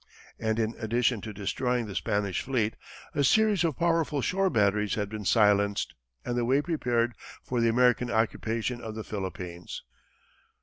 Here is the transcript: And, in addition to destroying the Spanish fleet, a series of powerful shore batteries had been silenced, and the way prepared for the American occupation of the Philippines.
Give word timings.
And, 0.39 0.57
in 0.57 0.73
addition 0.79 1.21
to 1.21 1.31
destroying 1.31 1.85
the 1.85 1.93
Spanish 1.93 2.41
fleet, 2.41 2.75
a 3.13 3.23
series 3.23 3.63
of 3.63 3.77
powerful 3.77 4.19
shore 4.19 4.49
batteries 4.49 4.95
had 4.95 5.09
been 5.09 5.25
silenced, 5.25 5.93
and 6.25 6.35
the 6.35 6.43
way 6.43 6.59
prepared 6.59 7.13
for 7.43 7.61
the 7.61 7.69
American 7.69 8.09
occupation 8.09 8.81
of 8.81 8.95
the 8.95 9.03
Philippines. 9.03 9.83